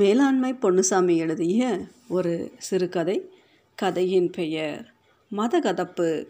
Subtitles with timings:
[0.00, 3.30] மேலாண்மை பொன்னுசாமி எழுதிய ஒரு சிறுகதை
[3.74, 4.94] கதையின் பெயர்
[5.36, 6.26] மதகதப்பு.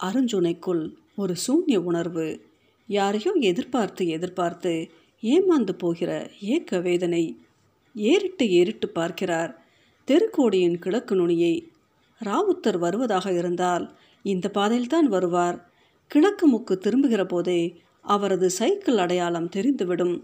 [0.00, 2.44] அருஞ்சுனைக்குள் ஒரு சூன்ய உணர்வு.
[2.86, 4.90] யாரையோ எதிர்பார்த்து எதிர்பார்த்து
[5.22, 7.38] ஏமாந்து போகிற ஏக்க வேதனை.
[7.94, 9.62] ஏறிட்டு ஏறிட்டு பார்க்கிறார்.
[10.06, 11.72] தெருக்கோடியின் கிழக்கு நுனியை.
[12.24, 15.70] ராவுத்தர் வருவதாக இருந்தால் இந்த பாதையில்தான் வருவார்.
[16.06, 20.20] கிழக்கு முக்கு திரும்புகிற போதே அவரது சைக்கிள் அடையாளம் தெரிந்துவிடும்.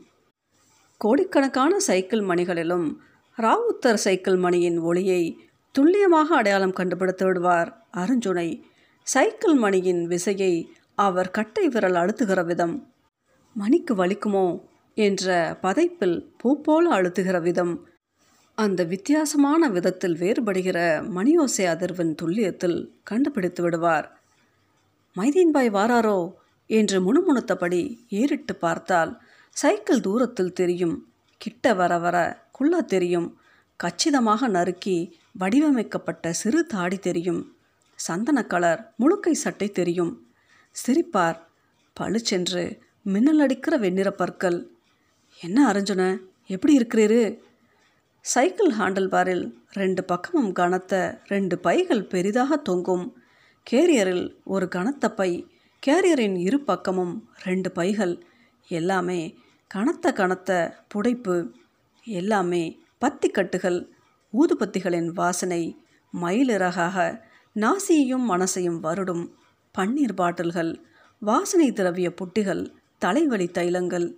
[1.00, 2.88] கோடிக்கணக்கான சைக்கிள் மணிகளிலும்
[3.38, 5.22] ராவுத்தர் சைக்கிள் மணியின் ஒளியை
[5.74, 8.48] துல்லியமாக அடையாளம் கண்டுபிடித்து விடுவார் அருஞ்சுனை.
[9.06, 10.52] சைக்கிள் மணியின் விசையை
[10.94, 12.74] அவர் கட்டை விரல் அழுத்துகிற விதம்.
[13.56, 14.46] மணிக்கு வலிக்குமோ
[14.94, 17.74] என்ற பதைப்பில் பூ போல அழுத்துகிற விதம்.
[18.54, 20.78] அந்த வித்தியாசமான விதத்தில் வேறுபடுகிற
[21.16, 24.06] மணியோசை அதிர்வின் துல்லியத்தில் கண்டுபிடித்து விடுவார்.
[25.16, 26.18] மைதீன்பாய் வாராரோ
[26.70, 29.12] என்று முணுமுணுத்தபடி ஏறிட்டு பார்த்தால்
[29.50, 31.12] சைக்கிள் தூரத்தில் தெரியும்.
[31.36, 33.40] கிட்ட வர வர குள்ளா தெரியும்.
[33.76, 37.56] கச்சிதமாக நறுக்கி வடிவமைக்கப்பட்ட சிறு தாடி தெரியும்.
[37.94, 40.26] சந்தன கலர் முழுக்கை சட்டை தெரியும்.
[40.86, 41.38] சிரிப்பார்.
[41.92, 44.70] பளிச்சென்று மின்னல் அடிக்கிற வெண்ணிற பற்கள்.
[45.40, 46.18] என்ன அரைஞ்சுன?
[46.46, 47.38] எப்படி இருக்கிறீரு?
[48.20, 53.22] சைக்கிள் ஹேண்டில் பாரில் ரெண்டு பக்கமும் கனத்த ரெண்டு பைகள் பெரிதாக தொங்கும்.
[53.70, 55.46] கேரியரில் ஒரு கனத்த பை
[55.86, 58.24] கேரியரின் இரு பக்கமும் ரெண்டு பைகள்.
[58.68, 61.52] எல்லாமே கனத்த கனத்த புடைப்பு
[62.04, 63.86] எல்லாமே பத்திக்கட்டுகள்
[64.32, 65.84] ஊதுபத்திகளின் வாசனை
[66.20, 67.20] மயிலிறகாக
[67.54, 69.28] நாசியையும் மனசையும் வருடும்
[69.78, 70.84] பன்னீர் பாட்டில்கள்
[71.18, 74.14] வாசனை திரவிய புட்டிகள் தலைவலி தைலங்கள்.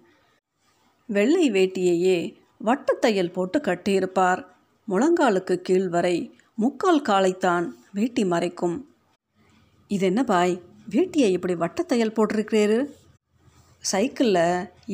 [1.06, 2.34] வெள்ளை வேட்டியையே
[2.64, 4.46] வட்டத்தையல் போட்டு கட்டியிருப்பார்.
[4.88, 8.80] முழங்காலுக்கு கீழ் வரை முக்கால் காலைத்தான் வேட்டி மறைக்கும்.
[9.88, 12.92] இது என்ன பாய் வேட்டியை இப்படி வட்டத்தையல் போட்டிருக்கிறீரு?
[13.90, 14.44] சைக்கிளில்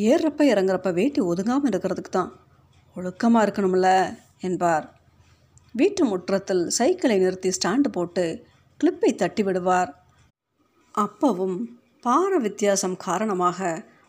[0.09, 2.31] ஏறுறப்ப இறங்குறப்ப வேட்டி ஒதுங்காமல் இருக்கிறதுக்கு தான்
[2.97, 3.89] ஒழுக்கமாக இருக்கணும்ல
[4.49, 4.87] என்பார்.
[5.75, 8.25] வீட்டு முற்றத்தில் சைக்கிளை நிறுத்தி ஸ்டாண்டு போட்டு
[8.81, 9.91] கிளிப்பை தட்டி விடுவார்.
[10.95, 11.59] அப்பவும்
[12.07, 13.59] பார வித்தியாசம் காரணமாக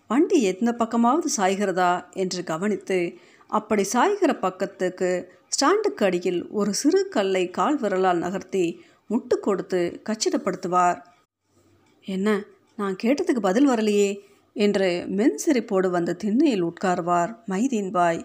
[0.10, 1.92] வண்டி எந்த பக்கமாவது சாய்கிறதா
[2.24, 3.00] என்று கவனித்து
[3.50, 5.10] அப்படி சாய்கிற பக்கத்துக்கு
[5.56, 8.66] ஸ்டாண்டுக்கு அடியில் ஒரு சிறு கல்லை கால் விரலால் நகர்த்தி
[9.10, 11.00] முட்டு கொடுத்து கச்சிதப்படுத்துவார்.
[12.06, 12.28] என்ன
[12.80, 14.10] நான் கேட்டதுக்கு பதில் வரலையே?
[14.56, 18.22] என்று மென்சிரிப்போடு வந்த திண்ணையில் உட்கார்வார் மைதீன் பாய்.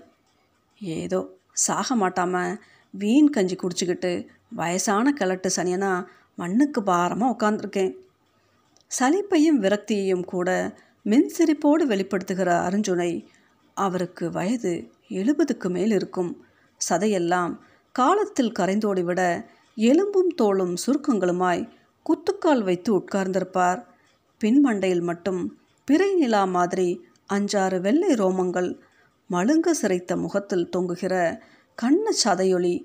[0.81, 1.21] ஏதோ
[1.53, 2.59] சாக மாட்டாம
[2.91, 7.93] வீண் கஞ்சி குடிச்சுக்கிட்டு வயசான கிழட்டு சனியனா மண்ணுக்கு பாரமாக உட்காந்துருக்கேன்
[8.91, 10.49] சலிப்பையும் விரக்தியையும் கூட
[11.05, 13.29] மின்சிரிப்போடு வெளிப்படுத்துகிற அருஞ்சுனை
[13.77, 14.73] அவருக்கு வயது
[15.09, 16.31] எழுபதுக்கு மேல் இருக்கும்.
[16.89, 17.53] சதையெல்லாம்
[17.93, 19.21] காலத்தில் கரைந்தோடிவிட
[19.77, 21.69] எலும்பும் தோளும் சுருக்கங்களுமாய்
[22.07, 23.81] குத்துக்கால் வைத்து உட்கார்ந்திருப்பார்.
[24.41, 25.43] பின்மண்டையில் மட்டும்
[25.85, 27.01] பிறை நிலா மாதிரி
[27.33, 28.79] அஞ்சாறு வெள்ளை ரோமங்கள்
[29.31, 31.41] மழுங்க சிரைத்த முகத்தில் தொங்குகிற
[31.75, 32.85] கண்ண சதையொளி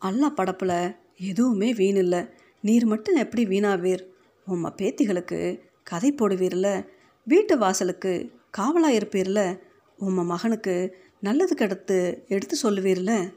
[0.00, 2.30] அல்லா படப்பில் எதுவுமே வீணில்ல.
[2.60, 4.02] நீர் மட்டும் எப்படி வீணாவீர்?
[4.46, 6.86] உம்ம பேத்திகளுக்கு கதை போடுவீர்ல?
[7.24, 9.60] வீட்டு வாசலுக்கு காவலாக இருப்பீர்ல
[10.00, 13.32] உம்ம மகனுக்கு நல்லது கெடுத்து எடுத்து சொல்லுவீர்ல?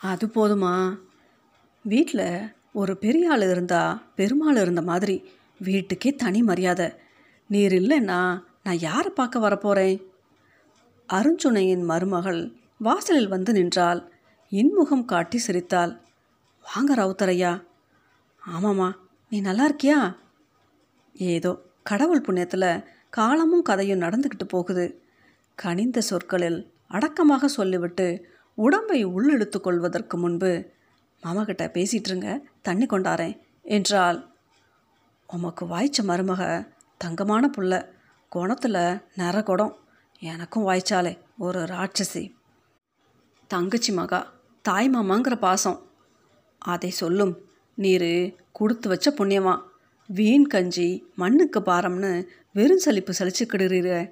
[0.00, 0.98] அது போதுமா?
[1.82, 6.90] வீட்டில் ஒரு பெரிய ஆள் இருந்தால் பெருமாள் இருந்த மாதிரி வீட்டுக்கே தனி மரியாதை.
[7.50, 8.20] நீர் இல்லைன்னா
[8.62, 9.96] நான் யாரை பார்க்க வரப்போகிறேன்
[11.08, 12.40] அருஞ்சுனையின் மருமகள்
[12.78, 14.00] வாசலில் வந்து நின்றால்
[14.52, 15.92] இன்முகம் காட்டி சிரித்தாள்.
[16.64, 17.52] வாங்க ரவுத்தரையா.
[18.42, 18.88] ஆமாம்மா
[19.28, 19.98] நீ நல்லா இருக்கியா?
[21.14, 24.86] ஏதோ கடவுள் புண்ணியத்தில் காலமும் கதையும் நடந்துக்கிட்டு போகுது.
[25.58, 28.06] கனிந்த சொற்களில் அடக்கமாக சொல்லிவிட்டு
[28.58, 30.52] உடம்பை உள்ளிழுத்து கொள்வதற்கு முன்பு
[31.22, 32.30] மாமாக்கிட்ட பேசிட்டுருங்க
[32.62, 34.18] தண்ணி கொண்டாரேன் என்றால்
[35.28, 36.42] உமக்கு வாய்ச்ச மருமக
[36.98, 37.88] தங்கமான புள்ள.
[38.28, 39.76] குணத்தில் நிற குடம்.
[40.18, 42.32] எனக்கும் வாய்ச்சாலே ஒரு ராட்சசி.
[43.46, 44.32] தங்கச்சி மகா
[44.62, 45.90] தாய் மாமாங்கிற பாசம்.
[46.58, 49.60] அதை சொல்லும் நீர் கொடுத்து வச்ச புண்ணியமா?
[50.06, 54.10] வீண் கஞ்சி மண்ணுக்கு பாரம்னு வெறும் சலிப்பு சலிச்சுக்கிடுறீர?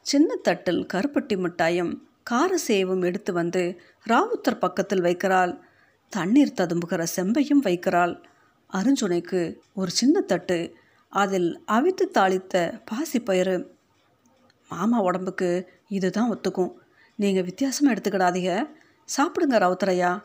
[0.00, 5.58] சின்ன தட்டில் கருப்பட்டி மிட்டாயும் கார சேவும் எடுத்து வந்து ராவுத்தர் பக்கத்தில் வைக்கிறாள்.
[6.08, 8.24] தண்ணீர் ததும்புகிற செம்பையும் வைக்கிறாள்.
[8.72, 10.76] அருஞ்சுனைக்கு ஒரு சின்ன தட்டு
[11.10, 13.66] அதில் அவித்து தாளித்த பாசிப்பயிறு
[14.68, 16.72] மாமா உடம்புக்கு இதுதான் ஒத்துக்கும்.
[17.16, 18.70] நீங்கள் வித்தியாசமாக எடுத்துக்கிடாதீங்க.
[19.16, 20.22] சாப்பிடுங்க ரவுத்தரையா.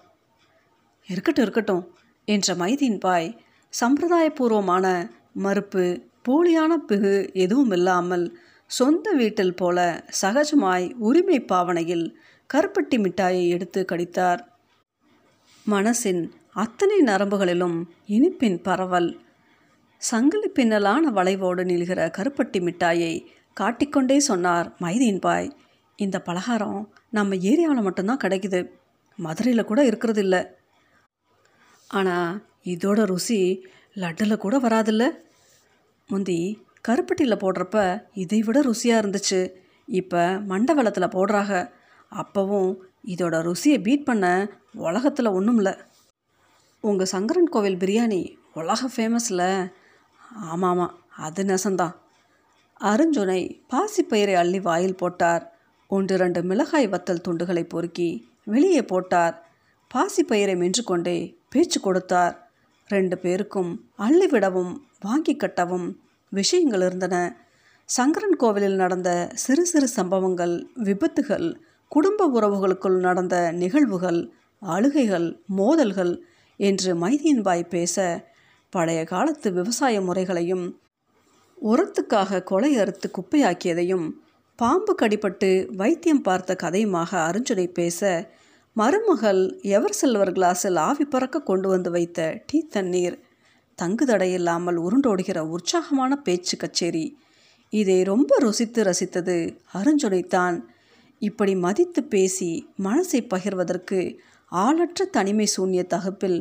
[1.07, 1.95] இருக்கட்டும் இருக்கட்டும்
[2.25, 3.41] என்ற மைதீன் பாய்
[3.81, 12.17] சம்பிரதாயபூர்வமான மறுப்பு போலியான பிகு எதுவும் இல்லாமல் சொந்த வீட்டில் போல சகஜமாய் உரிமை பாவனையில்
[12.53, 14.41] கருப்பட்டி மிட்டாயை எடுத்து கடித்தார்.
[15.69, 19.23] மனசின் அத்தனை நரம்புகளிலும் இனிப்பின் பரவல்
[20.07, 23.13] சங்கிலி பின்னலான வளைவோடு நில்கிற கருப்பட்டி மிட்டாயை
[23.57, 25.48] காட்டிக்கொண்டே சொன்னார் மைதீன் பாய்.
[26.00, 26.81] இந்த பலகாரம்
[27.18, 28.60] நம்ம ஏரியாவில் மட்டும்தான் கிடைக்குது.
[29.19, 30.42] மதுரையில் கூட இருக்கிறது இல்லை
[31.90, 32.31] ஆனால்
[32.74, 33.40] இதோட ருசி
[34.02, 35.04] லட்டில் கூட வராதில்ல.
[36.10, 36.40] முந்தி
[36.88, 37.78] கருப்பட்டியில் போடுறப்ப
[38.24, 39.42] இதை விட ருசியாக இருந்துச்சு.
[39.88, 40.22] இப்போ
[40.52, 41.54] மண்டவளத்தில் போடுறாங்க.
[42.22, 42.69] அப்போவும்
[43.13, 44.25] இதோட ருசியை பீட் பண்ண
[44.88, 45.74] உலகத்தில் ஒன்றும் இல்லை
[46.84, 48.22] உங்கள் சங்கரன் கோவில் பிரியாணி
[48.60, 49.48] உலக ஃபேமஸில்
[50.41, 50.87] ஆமாமா
[51.17, 51.95] அது நெசந்தான்.
[52.81, 55.53] அருஞ்சுனை பாசிப்பயிரை அள்ளி வாயில் போட்டார்.
[55.87, 59.45] ஒன்று ரெண்டு மிளகாய் வத்தல் துண்டுகளை பொறுக்கி வெளியே போட்டார்.
[59.95, 62.49] பாசிப்பயிரை மென்று கொண்டே பேச்சு கொடுத்தார்.
[62.87, 65.97] ரெண்டு பேருக்கும் அள்ளிவிடவும் வாங்கி கட்டவும்
[66.29, 67.43] விஷயங்கள் இருந்தன.
[67.85, 76.21] சங்கரன் கோவிலில் நடந்த சிறு சிறு சம்பவங்கள் விபத்துகள் குடும்ப உறவுகளுக்குள் நடந்த நிகழ்வுகள் அழுகைகள் மோதல்கள்
[76.57, 78.25] என்று மைதீன்பாய் பேச
[78.77, 80.66] பழைய காலத்து விவசாய முறைகளையும்
[81.57, 84.07] உரத்துக்காக கொலை அறுத்து குப்பையாக்கியதையும்
[84.60, 88.01] பாம்பு கடிபட்டு வைத்தியம் பார்த்த கதையுமாக அருஞ்சனை பேச
[88.75, 93.18] மருமகள் எவர் சில்வர் கிளாஸில் ஆவி பறக்க கொண்டு வந்து வைத்த டீ தண்ணீர்
[93.77, 97.06] தங்குதடையில்லாமல் உருண்டோடுகிற உற்சாகமான பேச்சு கச்சேரி.
[97.74, 99.38] இதை ரொம்ப ருசித்து ரசித்தது
[99.74, 100.57] அருஞ்சுனைத்தான்
[101.21, 102.50] இப்படி மதித்து பேசி
[102.83, 104.00] மனசை பகிர்வதற்கு
[104.51, 106.39] ஆளற்ற தனிமை சூன்ய தகுப்பில்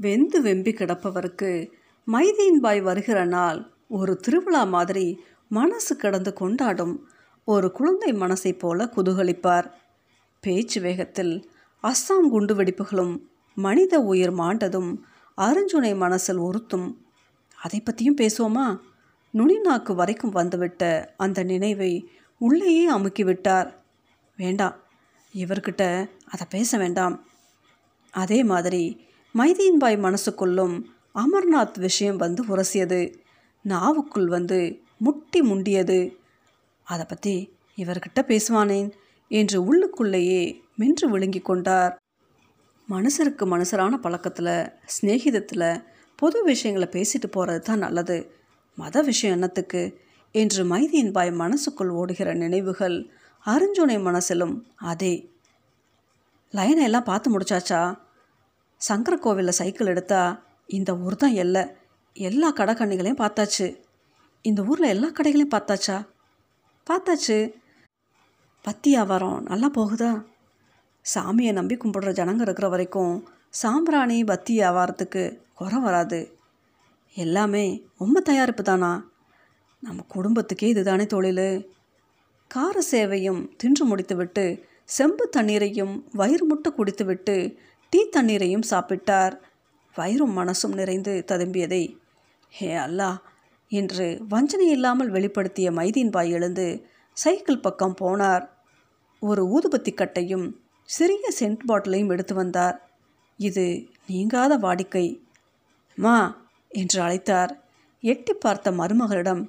[0.00, 1.72] வெந்து வெம்பி கிடப்பவருக்கு
[2.06, 7.08] மைதீன்பாய் வருகிற நாள் ஒரு திருவிழா மாதிரி மனசு கடந்து கொண்டாடும்.
[7.44, 9.70] ஒரு குழந்தை மனசைப் போல குதூகலிப்பார்.
[10.40, 11.50] பேச்சு வேகத்தில்
[11.82, 13.18] அஸ்ஸாம் குண்டு வெடிப்புகளும்
[13.54, 14.96] மனித உயிர் மாண்டதும்
[15.36, 17.06] அருஞ்சுனை மனசில் உறுத்தும்.
[17.62, 18.78] அதை பற்றியும் பேசுவோமா?
[19.34, 23.74] நுனிநாக்கு வரைக்கும் வந்துவிட்ட அந்த நினைவை உள்ளேயே அமுக்கிவிட்டார்.
[24.36, 24.76] வேண்டாம்
[25.34, 27.26] இவர்கிட்ட அதை பேச வேண்டாம்.
[28.10, 29.06] அதே மாதிரி
[29.38, 30.82] மைதீன்பாய் மனசுக்குள்ளும்
[31.14, 33.14] அமர்நாத் விஷயம் வந்து உரசியது.
[33.68, 36.16] நாவுக்குள் வந்து முட்டி முண்டியது.
[36.82, 38.92] அதை பற்றி இவர்கிட்ட பேசுவானேன்
[39.28, 41.96] என்று உள்ளுக்குள்ளேயே மென்று விழுங்கி கொண்டார்.
[42.90, 45.82] மனுஷருக்கு மனுஷரான பழக்கத்தில் சிநேகிதத்தில்
[46.16, 48.34] பொது விஷயங்களை பேசிட்டு போகிறது தான் நல்லது.
[48.74, 50.00] மத விஷயம் என்னத்துக்கு?
[50.32, 53.08] என்று மைதீன்பாய் மனசுக்குள் ஓடுகிற நினைவுகள்
[53.46, 55.30] அருஞ்சுனை மனசிலும் அதே.
[56.52, 57.98] லைனை எல்லாம் பார்த்து முடிச்சாச்சா?
[58.80, 61.66] சங்கர கோவிலில் சைக்கிள் எடுத்தா இந்த ஊர் தான் எல்லை.
[62.12, 63.78] எல்லா கடைக்கண்ணிகளையும் பார்த்தாச்சு.
[64.42, 66.06] இந்த ஊரில் எல்லா கடைகளையும் பார்த்தாச்சா?
[66.90, 67.54] பார்த்தாச்சு.
[68.62, 70.24] பத்தி வியாபாரம் நல்லா போகுதா?
[71.14, 76.38] சாமியை நம்பி கும்பிடுற ஜனங்க இருக்கிற வரைக்கும் சாம்பிராணி பத்தி வியாபாரத்துக்கு குறை வராது.
[77.16, 79.10] எல்லாமே உண்மை தயாரிப்பு தானா?
[79.80, 81.70] நம்ம குடும்பத்துக்கே இதுதானே தொழில்.
[82.50, 87.58] கார சேவையும் தின்று முடித்துவிட்டு செம்பு தண்ணீரையும் வயிறு முட்டை குடித்துவிட்டு
[87.92, 89.34] டீ தண்ணீரையும் சாப்பிட்டார்.
[89.96, 91.82] வயிறும் மனசும் நிறைந்து ததும்பியதை
[92.52, 93.10] ஹே அல்லா
[93.72, 96.66] என்று வஞ்சனை இல்லாமல் வெளிப்படுத்திய மைதீன்பாய் எழுந்து
[97.16, 98.44] சைக்கிள் பக்கம் போனார்.
[99.22, 100.46] ஒரு ஊதுபத்தி கட்டையும்
[100.88, 102.76] சிறிய சென்ட் பாட்டிலையும் எடுத்து வந்தார்.
[103.38, 103.64] இது
[104.06, 105.06] நீங்காத வாடிக்கை
[105.98, 106.16] மா
[106.70, 107.52] என்று அழைத்தார்.
[108.02, 109.42] எட்டி பார்த்த மருமகளிடம்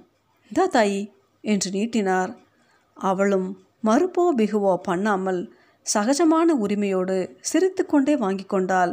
[0.51, 1.01] தா தாயி
[1.43, 2.31] என்று நீட்டினார்.
[2.97, 3.49] அவளும்
[3.85, 5.41] மறுப்போ பிகுவோ பண்ணாமல்
[5.93, 7.15] சகஜமான உரிமையோடு
[7.49, 8.91] சிரித்துக்கொண்டே வாங்கி கொண்டால்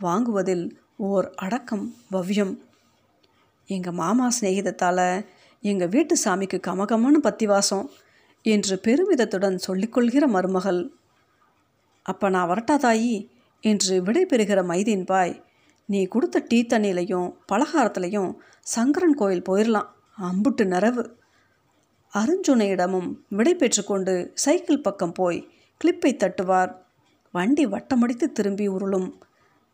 [0.00, 0.64] வாங்குவதில்
[0.96, 2.52] ஓர் அடக்கம் பவ்யம்.
[3.68, 5.24] எங்கள் மாமா சிநேகிதத்தால்
[5.60, 7.86] எங்கள் வீட்டு சாமிக்கு கமகமான பத்திவாசம்
[8.42, 10.82] என்று பெருமிதத்துடன் சொல்லிக்கொள்கிற மருமகள்.
[12.02, 13.16] அப்போ நான் வரட்டா தாயி
[13.60, 15.34] என்று விடை பெறுகிற மைதீன் பாய்
[15.86, 21.04] நீ கொடுத்த டீ தண்ணியிலையும் பலகாரத்துலையும் சங்கரன் கோயில் போயிடலாம் அம்புட்டு நிறவு.
[22.12, 25.40] அருஞ்சுனையிடமும் விடை பெற்றுக்கொண்டு சைக்கிள் பக்கம் போய்
[25.80, 26.72] கிளிப்பை தட்டுவார்.
[27.32, 29.08] வண்டி வட்டமடித்து திரும்பி உருளும்.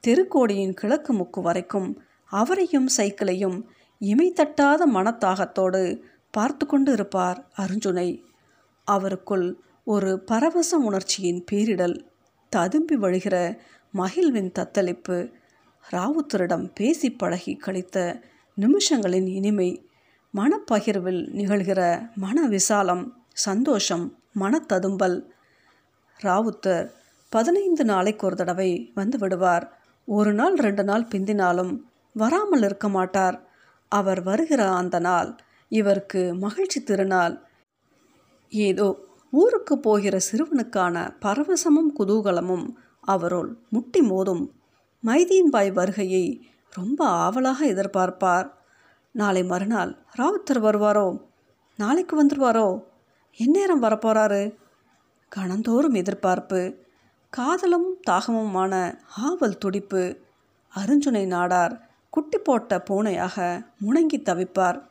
[0.05, 3.59] தெருக்கோடியின் கிழக்கு முக்கு வரைக்கும் அவரையும் சைக்கிளையும்
[3.99, 8.23] இமை தட்டாத மனத்தாகத்தோடு பார்த்து கொண்டு இருப்பார் அருஞ்சுனை.
[8.87, 9.55] அவருக்குள்
[9.85, 11.97] ஒரு பரவச உணர்ச்சியின் பேரிடல்
[12.49, 13.59] ததும்பி வழிகிற
[13.95, 15.33] மகிழ்வின் தத்தளிப்பு
[15.93, 18.21] ராவுத்தரிடம் பேசி பழகி கழித்த
[18.59, 19.91] நிமிஷங்களின் இனிமை
[20.35, 25.17] மனப்பகிர்வில் நிகழ்கிற மன விசாலம் சந்தோஷம் மனத்ததும்பல்
[26.23, 26.87] ராவுத்தர்
[27.33, 29.65] பதினைந்து நாளைக்கு ஒரு தடவை வந்து விடுவார்.
[30.05, 31.73] ஒரு நாள் ரெண்டு நாள் பிந்தினாலும்
[32.13, 33.37] வராமல் இருக்க மாட்டார்.
[33.89, 35.37] அவர் வருகிற அந்த நாள்
[35.69, 37.35] இவருக்கு மகிழ்ச்சி திருநாள்.
[38.53, 38.99] ஏதோ
[39.31, 42.67] ஊருக்கு போகிற சிறுவனுக்கான பரவசமும் குதூகலமும்
[43.01, 44.45] அவருள் முட்டி மோதும்.
[45.07, 48.49] மைதீன்பாய் வருகையை ரொம்ப ஆவலாக எதிர்பார்ப்பார்.
[49.13, 51.07] நாளை மறுநாள் ராவுத்தர் வருவாரோ?
[51.79, 52.69] நாளைக்கு வந்துடுவாரோ
[53.37, 54.43] எந்நேரம் வரப்போகிறாரு
[55.37, 56.77] கணந்தோறும் எதிர்பார்ப்பு
[57.31, 60.21] காதலும் தாகமுமான ஆவல் துடிப்பு
[60.77, 61.79] அருஞ்சுனை நாடார்
[62.11, 64.83] குட்டி போட்ட பூனையாக முணங்கி தவிப்பார்.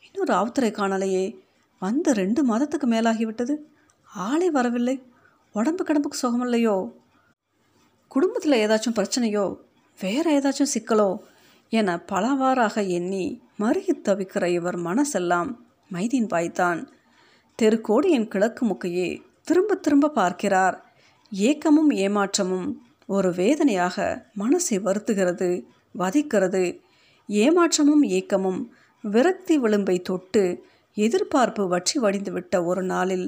[0.00, 1.38] இன்னொரு ஆவுத்துறை காணலையே
[1.78, 3.56] வந்து ரெண்டு மாதத்துக்கு மேலாகிவிட்டது.
[4.14, 5.02] ஆளே வரவில்லை.
[5.52, 6.92] உடம்பு கடம்புக்கு சுகமில்லையோ?
[8.08, 9.56] குடும்பத்தில் ஏதாச்சும் பிரச்சனையோ?
[10.00, 11.18] வேற ஏதாச்சும் சிக்கலோ?
[11.68, 15.56] என பலவாறாக எண்ணி மருகி தவிக்கிற இவர் மனசெல்லாம்
[15.92, 16.88] மைதீன் பாய்த்தான்.
[17.62, 20.76] தெருக்கோடியின் கிழக்கு முக்கையே திரும்ப திரும்ப பார்க்கிறார்.
[21.32, 22.68] ஏக்கமும் ஏமாற்றமும்
[23.08, 23.96] ஒரு வேதனையாக
[24.38, 25.50] மனசை வருத்துகிறது
[25.94, 26.64] வதைக்கிறது.
[27.28, 28.60] ஏமாற்றமும் ஏக்கமும்
[29.04, 30.42] விரக்தி விளிம்பை தொட்டு
[30.96, 33.26] எதிர்பார்ப்பு வற்றி வடிந்துவிட்ட ஒரு நாளில்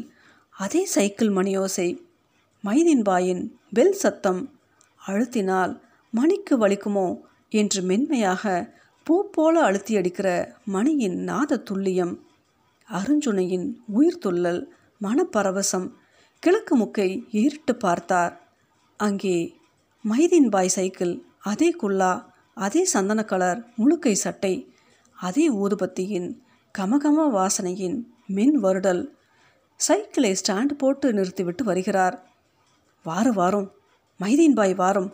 [0.54, 1.88] அதே சைக்கிள் மணியோசை
[2.64, 3.42] மைதீன் பாயின்
[3.72, 4.42] பெல் சத்தம்
[5.00, 5.72] அழுத்தினால்
[6.12, 7.06] மணிக்கு வலிக்குமோ
[7.52, 8.44] என்று மென்மையாக
[9.06, 10.28] பூ போல அழுத்தி அடிக்கிற
[10.64, 12.14] மணியின் நாத துல்லியம்
[12.88, 14.62] அருஞ்சுனையின் உயிர்த்துள்ளல்
[15.00, 15.88] மனப்பரவசம்
[16.42, 17.08] கிழக்கு முக்கை
[17.40, 18.32] ஏறிட்டு பார்த்தார்.
[18.96, 19.36] அங்கே
[20.04, 21.12] மைதீன் பாய் சைக்கிள்
[21.50, 22.12] அதே குல்லா
[22.56, 24.54] அதே சந்தன கலர் முழுக்கை சட்டை
[25.18, 26.28] அதே ஊதுபத்தியின்
[26.78, 29.02] கமகம வாசனையின் மின் வருடல்.
[29.80, 32.16] சைக்கிளை ஸ்டாண்ட் போட்டு நிறுத்திவிட்டு வருகிறார்.
[33.04, 33.68] வாரு வாரம்.
[34.20, 35.10] மைதீன் பாய் வாரம்.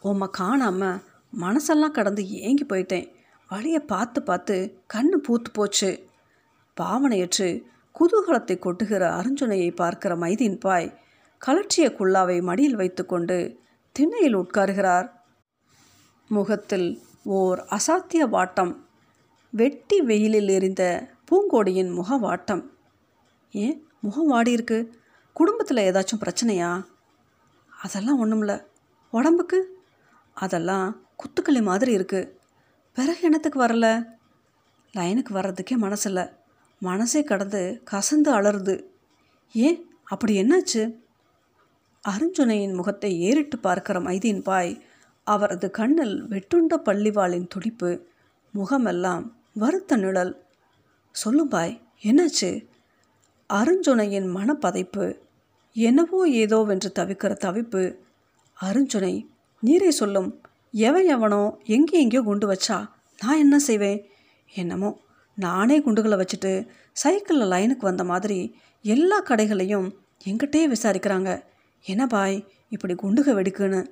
[0.00, 0.92] உம்மை காணாம
[1.40, 3.10] மனசெல்லாம் கடந்து ஏங்கி போயிட்டேன்.
[3.50, 4.56] வழியை பார்த்து பார்த்து
[4.94, 5.92] கண்ணு பூத்து போச்சு.
[6.76, 7.50] பாவனையற்று
[7.98, 10.98] குதூகலத்தை கொட்டுகிற அருஞ்சுனையை பார்க்கிற மைதீன் பாய்
[11.46, 13.58] கலற்றிய குல்லாவை மடியில் வைத்துக்கொண்டு
[13.92, 15.10] திண்ணையில் உட்காருகிறார்.
[16.28, 18.76] முகத்தில் ஓர் அசாத்திய வாட்டம்.
[19.50, 22.62] வெட்டி வெயிலில் எரிந்த பூங்கோடியின் முக வாட்டம்
[23.50, 23.86] ஏன்?
[24.00, 25.00] முகம் வாடி இருக்கு
[25.32, 26.84] குடும்பத்தில் ஏதாச்சும் பிரச்சனையா?
[27.82, 28.66] அதெல்லாம் ஒன்றும்ல
[29.10, 29.60] உடம்புக்கு?
[30.34, 32.30] அதெல்லாம் குத்துக்களி மாதிரி இருக்குது
[32.92, 34.06] பிறகு இனத்துக்கு வரல?
[34.96, 36.24] லைனுக்கு வர்றதுக்கே மனசில்லை.
[36.82, 38.76] மனசே கடந்து கசந்து அலறுது.
[39.52, 39.78] ஏன்?
[40.04, 40.82] அப்படி என்னாச்சு?
[42.04, 44.72] அருஞ்சுனையின் முகத்தை ஏறிட்டு பார்க்கிற மைதீன் பாய்
[45.26, 47.90] அவரது கண்ணில் வெட்டுண்ட பள்ளிவாளின் துடிப்பு
[48.54, 49.24] முகமெல்லாம்
[49.54, 50.32] வருத்த நிழல்.
[51.14, 52.50] சொல்லும் பாய் என்னாச்சு?
[53.50, 55.06] அருஞ்சுனையின் மனப்பதைப்பு
[55.76, 57.82] என்னவோ ஏதோவென்று தவிக்கிற தவிப்பு.
[58.56, 59.14] அருஞ்சுனை
[59.62, 60.30] நீரே சொல்லும்
[60.70, 62.78] எவன் எவனோ எங்கே எங்கேயோ குண்டு வச்சா
[63.18, 64.00] நான் என்ன செய்வேன்?
[64.52, 64.90] என்னமோ
[65.34, 71.42] நானே குண்டுகளை வச்சுட்டு சைக்கிளில் லைனுக்கு வந்த மாதிரி எல்லா கடைகளையும் எங்கிட்டே விசாரிக்கிறாங்க.
[71.84, 73.86] என்ன பாய் இப்படி குண்டுக வெடிக்குன்னு?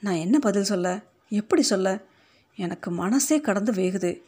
[0.00, 1.02] நான் என்ன பதில் சொல்ல?
[1.28, 2.00] எப்படி சொல்ல?
[2.56, 4.22] எனக்கு மனசே கடந்து வேகுது.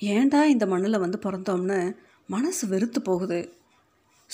[0.00, 3.52] ஏன்டா இந்த மண்ணில் வந்து பிறந்தோம்னு மனசு வெறுத்து போகுது?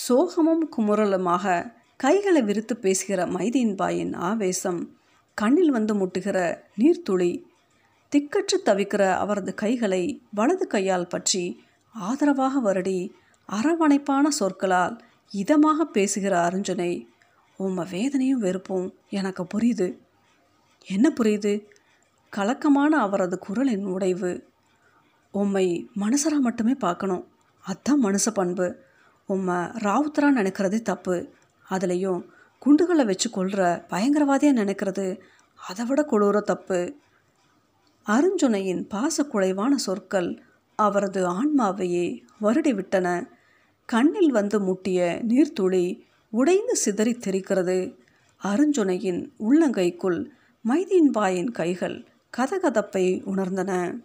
[0.09, 4.97] சோகமும் குமுறலுமாக கைகளை விரித்து பேசுகிற மைதீன் பாயின் ஆவேசம்
[5.33, 7.46] கண்ணில் வந்து முட்டுகிற நீர்த்துளி
[8.15, 11.61] திக்கற்று தவிக்கிற அவரது கைகளை வலது கையால் பற்றி
[11.93, 13.09] ஆதரவாக வருடி
[13.49, 14.97] அரவணைப்பான சொற்களால்
[15.33, 17.07] இதமாக பேசுகிற அருஞ்சனை
[17.59, 19.97] உம்ம வேதனையும் வெறுப்பும் எனக்கு புரியுது.
[20.85, 21.65] என்ன புரியுது?
[22.29, 24.43] கலக்கமான அவரது குரலின் உடைவு.
[25.31, 27.27] உம்மை மனுஷராக மட்டுமே பார்க்கணும்.
[27.67, 28.75] அதான் மனுஷ பண்பு.
[29.25, 31.33] உம்மை ராவுத்தரா நினைக்கிறதே தப்பு.
[31.69, 32.21] அதுலேயும்
[32.59, 35.19] குண்டுகளை வச்சு கொள்கிற பயங்கரவாதியாக நினைக்கிறது
[35.55, 36.99] அதை விட கொடூர தப்பு.
[38.07, 40.41] அருஞ்சுனையின் பாசக்குறைவான சொற்கள்
[40.75, 43.27] அவரது ஆன்மாவையே வருடிவிட்டன.
[43.85, 45.99] கண்ணில் வந்து முட்டிய நீர்த்துளி
[46.29, 47.95] உடைந்து சிதறி தெரிக்கிறது.
[48.43, 50.25] அருஞ்சுனையின் உள்ளங்கைக்குள்
[50.67, 52.05] மைதீன்பாயின் கைகள்
[52.37, 53.99] கதகதப்பை உணர்ந்தன.